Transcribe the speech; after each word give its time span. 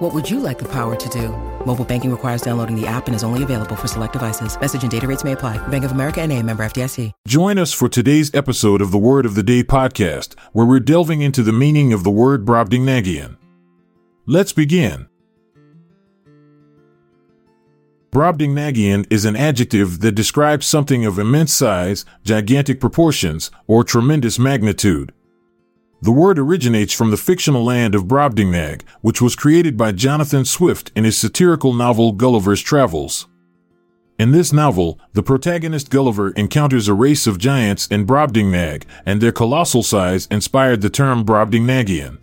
What 0.00 0.14
would 0.14 0.30
you 0.30 0.40
like 0.40 0.58
the 0.58 0.68
power 0.68 0.96
to 0.96 1.08
do? 1.10 1.28
Mobile 1.66 1.84
banking 1.84 2.10
requires 2.10 2.40
downloading 2.40 2.74
the 2.74 2.86
app 2.86 3.06
and 3.06 3.14
is 3.14 3.22
only 3.22 3.42
available 3.42 3.76
for 3.76 3.86
select 3.86 4.14
devices. 4.14 4.58
Message 4.58 4.80
and 4.80 4.90
data 4.90 5.06
rates 5.06 5.24
may 5.24 5.32
apply. 5.32 5.58
Bank 5.68 5.84
of 5.84 5.92
America 5.92 6.22
and 6.22 6.32
a 6.32 6.42
member 6.42 6.62
FDIC. 6.64 7.12
Join 7.28 7.58
us 7.58 7.74
for 7.74 7.86
today's 7.86 8.34
episode 8.34 8.80
of 8.80 8.92
the 8.92 8.98
Word 8.98 9.26
of 9.26 9.34
the 9.34 9.42
Day 9.42 9.62
podcast, 9.62 10.36
where 10.52 10.64
we're 10.64 10.80
delving 10.80 11.20
into 11.20 11.42
the 11.42 11.52
meaning 11.52 11.92
of 11.92 12.02
the 12.02 12.10
word 12.10 12.46
Brobdingnagian. 12.46 13.36
Let's 14.24 14.54
begin. 14.54 15.06
Brobdingnagian 18.10 19.06
is 19.10 19.26
an 19.26 19.36
adjective 19.36 20.00
that 20.00 20.12
describes 20.12 20.66
something 20.66 21.04
of 21.04 21.18
immense 21.18 21.52
size, 21.52 22.06
gigantic 22.24 22.80
proportions, 22.80 23.50
or 23.66 23.84
tremendous 23.84 24.38
magnitude. 24.38 25.12
The 26.02 26.12
word 26.12 26.38
originates 26.38 26.94
from 26.94 27.10
the 27.10 27.18
fictional 27.18 27.62
land 27.62 27.94
of 27.94 28.08
Brobdingnag, 28.08 28.82
which 29.02 29.20
was 29.20 29.36
created 29.36 29.76
by 29.76 29.92
Jonathan 29.92 30.46
Swift 30.46 30.90
in 30.96 31.04
his 31.04 31.18
satirical 31.18 31.74
novel 31.74 32.12
Gulliver's 32.12 32.62
Travels. 32.62 33.26
In 34.18 34.32
this 34.32 34.52
novel, 34.52 34.98
the 35.12 35.22
protagonist 35.22 35.90
Gulliver 35.90 36.30
encounters 36.30 36.88
a 36.88 36.94
race 36.94 37.26
of 37.26 37.38
giants 37.38 37.86
in 37.86 38.06
Brobdingnag, 38.06 38.84
and 39.04 39.20
their 39.20 39.32
colossal 39.32 39.82
size 39.82 40.26
inspired 40.30 40.80
the 40.80 40.90
term 40.90 41.24
Brobdingnagian. 41.24 42.18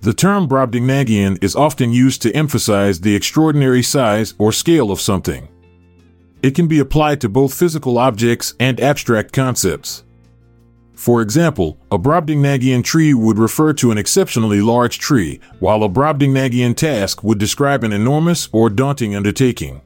The 0.00 0.12
term 0.12 0.46
Brobdingnagian 0.46 1.42
is 1.42 1.56
often 1.56 1.92
used 1.92 2.22
to 2.22 2.34
emphasize 2.34 3.00
the 3.00 3.14
extraordinary 3.14 3.82
size 3.82 4.34
or 4.38 4.52
scale 4.52 4.90
of 4.90 5.00
something. 5.00 5.48
It 6.42 6.54
can 6.54 6.66
be 6.66 6.78
applied 6.78 7.20
to 7.22 7.28
both 7.28 7.54
physical 7.54 7.98
objects 7.98 8.54
and 8.58 8.80
abstract 8.80 9.32
concepts. 9.32 10.04
For 11.02 11.20
example, 11.20 11.80
a 11.90 11.98
Brobdingnagian 11.98 12.84
tree 12.84 13.12
would 13.12 13.36
refer 13.36 13.72
to 13.72 13.90
an 13.90 13.98
exceptionally 13.98 14.60
large 14.60 15.00
tree, 15.00 15.40
while 15.58 15.82
a 15.82 15.88
Brobdingnagian 15.88 16.76
task 16.76 17.24
would 17.24 17.38
describe 17.38 17.82
an 17.82 17.92
enormous 17.92 18.48
or 18.52 18.70
daunting 18.70 19.16
undertaking. 19.16 19.80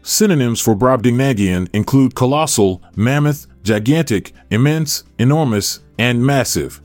Synonyms 0.00 0.58
for 0.58 0.74
Brobdingnagian 0.74 1.68
include 1.74 2.14
colossal, 2.14 2.80
mammoth, 2.96 3.46
gigantic, 3.62 4.32
immense, 4.50 5.04
enormous, 5.18 5.80
and 5.98 6.24
massive. 6.24 6.80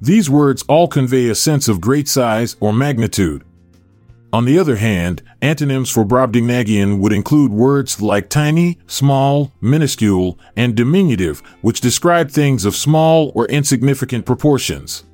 These 0.00 0.30
words 0.30 0.64
all 0.66 0.88
convey 0.88 1.28
a 1.28 1.34
sense 1.34 1.68
of 1.68 1.82
great 1.82 2.08
size 2.08 2.56
or 2.60 2.72
magnitude. 2.72 3.44
On 4.34 4.46
the 4.46 4.58
other 4.58 4.74
hand, 4.74 5.22
antonyms 5.40 5.90
for 5.90 6.04
Brobdingnagian 6.04 6.98
would 6.98 7.12
include 7.12 7.52
words 7.52 8.02
like 8.02 8.28
tiny, 8.28 8.80
small, 8.88 9.52
minuscule, 9.60 10.40
and 10.56 10.74
diminutive, 10.74 11.38
which 11.60 11.80
describe 11.80 12.32
things 12.32 12.64
of 12.64 12.74
small 12.74 13.30
or 13.36 13.46
insignificant 13.46 14.26
proportions. 14.26 15.04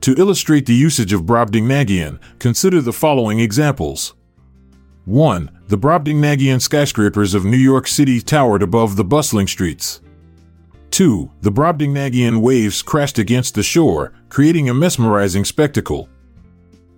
To 0.00 0.14
illustrate 0.14 0.64
the 0.64 0.72
usage 0.72 1.12
of 1.12 1.26
Brobdingnagian, 1.26 2.18
consider 2.38 2.80
the 2.80 2.94
following 2.94 3.40
examples. 3.40 4.14
1. 5.04 5.60
The 5.66 5.76
Brobdingnagian 5.76 6.62
skyscrapers 6.62 7.34
of 7.34 7.44
New 7.44 7.58
York 7.58 7.86
City 7.86 8.22
towered 8.22 8.62
above 8.62 8.96
the 8.96 9.04
bustling 9.04 9.48
streets. 9.48 10.00
2. 10.92 11.30
The 11.42 11.52
Brobdingnagian 11.52 12.40
waves 12.40 12.80
crashed 12.80 13.18
against 13.18 13.54
the 13.54 13.62
shore, 13.62 14.14
creating 14.30 14.70
a 14.70 14.72
mesmerizing 14.72 15.44
spectacle. 15.44 16.08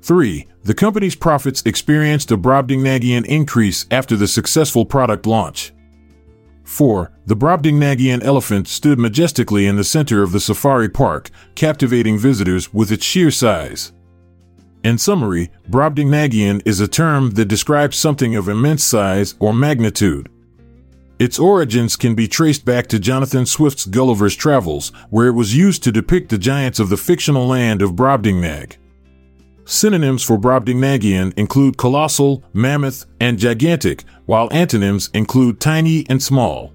3. 0.03 0.47
The 0.65 0.75
company's 0.75 1.15
profits 1.15 1.63
experienced 1.65 2.33
a 2.33 2.37
Brobdingnagian 2.37 3.25
increase 3.27 3.87
after 3.91 4.17
the 4.17 4.27
successful 4.27 4.85
product 4.85 5.27
launch. 5.27 5.73
4. 6.65 7.13
The 7.27 7.37
Brobdingnagian 7.37 8.25
elephant 8.25 8.67
stood 8.67 8.99
majestically 8.99 9.67
in 9.67 9.77
the 9.77 9.85
center 9.85 10.23
of 10.23 10.33
the 10.33 10.41
safari 10.41 10.89
park, 10.89 11.31
captivating 11.55 12.19
visitors 12.19 12.73
with 12.75 12.91
its 12.91 13.05
sheer 13.05 13.31
size. 13.31 13.93
In 14.83 14.99
summary, 14.99 15.51
Brobdingnagian 15.71 16.63
is 16.65 16.81
a 16.81 16.89
term 16.89 17.31
that 17.31 17.45
describes 17.45 17.97
something 17.97 18.35
of 18.35 18.49
immense 18.49 18.83
size 18.83 19.37
or 19.39 19.55
magnitude. 19.55 20.29
Its 21.21 21.39
origins 21.39 21.95
can 21.95 22.17
be 22.17 22.27
traced 22.27 22.65
back 22.65 22.89
to 22.89 22.99
Jonathan 22.99 23.47
Swift's 23.47 23.87
Gulliver's 23.87 24.35
Travels, 24.35 24.91
where 25.11 25.29
it 25.29 25.35
was 25.35 25.57
used 25.57 25.85
to 25.85 25.93
depict 25.93 26.31
the 26.31 26.39
giants 26.39 26.81
of 26.81 26.89
the 26.89 26.97
fictional 26.97 27.47
land 27.47 27.81
of 27.81 27.93
Brobdingnag. 27.93 28.77
Synonyms 29.65 30.23
for 30.25 30.39
Brobdingnagian 30.39 31.33
include 31.39 31.77
colossal, 31.77 32.43
mammoth, 32.53 33.07
and 33.21 33.39
gigantic, 33.39 34.05
while 34.27 34.49
antonyms 34.51 35.09
include 35.15 35.61
tiny 35.61 36.05
and 36.09 36.23
small. 36.23 36.73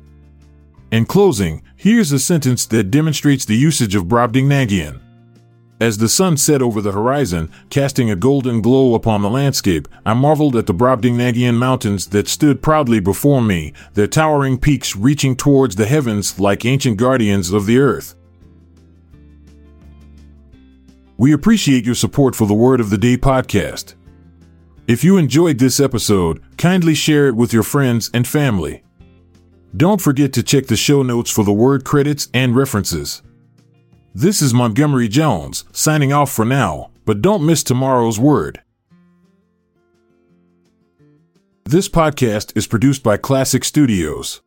In 0.92 1.06
closing, 1.06 1.64
here's 1.76 2.14
a 2.14 2.20
sentence 2.20 2.66
that 2.68 2.90
demonstrates 2.90 3.44
the 3.44 3.58
usage 3.58 3.94
of 3.94 4.06
Brobdingnagian. 4.06 5.02
As 5.80 5.98
the 5.98 6.10
sun 6.10 6.38
set 6.38 6.62
over 6.62 6.82
the 6.82 6.94
horizon, 6.94 7.52
casting 7.70 8.10
a 8.10 8.16
golden 8.16 8.62
glow 8.62 8.96
upon 8.96 9.22
the 9.22 9.30
landscape, 9.30 9.88
I 10.06 10.16
marveled 10.16 10.56
at 10.56 10.66
the 10.66 10.74
Brobdingnagian 10.74 11.56
mountains 11.56 12.08
that 12.08 12.28
stood 12.28 12.64
proudly 12.64 13.00
before 13.00 13.42
me, 13.42 13.74
their 13.94 14.08
towering 14.08 14.58
peaks 14.58 14.96
reaching 14.96 15.36
towards 15.36 15.76
the 15.76 15.86
heavens 15.86 16.40
like 16.40 16.66
ancient 16.66 16.98
guardians 16.98 17.52
of 17.52 17.68
the 17.68 17.78
earth. 17.78 18.16
We 21.20 21.34
appreciate 21.34 21.84
your 21.84 21.96
support 21.96 22.36
for 22.36 22.46
the 22.46 22.54
Word 22.54 22.80
of 22.80 22.92
the 22.92 22.98
Day 22.98 23.18
podcast. 23.18 23.96
If 24.86 25.04
you 25.04 25.18
enjoyed 25.18 25.58
this 25.58 25.80
episode, 25.80 26.44
kindly 26.60 26.94
share 26.94 27.28
it 27.28 27.36
with 27.36 27.52
your 27.52 27.64
friends 27.64 28.12
and 28.14 28.28
family. 28.28 28.84
Don't 29.76 30.00
forget 30.00 30.32
to 30.34 30.44
check 30.44 30.68
the 30.68 30.76
show 30.76 31.02
notes 31.02 31.32
for 31.32 31.44
the 31.44 31.52
word 31.52 31.84
credits 31.84 32.28
and 32.36 32.56
references. 32.56 33.24
This 34.14 34.44
is 34.44 34.54
Montgomery 34.54 35.08
Jones, 35.08 35.64
signing 35.72 36.14
off 36.14 36.32
for 36.32 36.46
now, 36.46 36.92
but 37.04 37.24
don't 37.24 37.46
miss 37.46 37.64
tomorrow's 37.64 38.20
word. 38.20 38.62
This 41.64 41.90
podcast 41.90 42.56
is 42.56 42.68
produced 42.68 43.02
by 43.02 43.18
Klassic 43.18 43.66
Studios. 43.66 44.42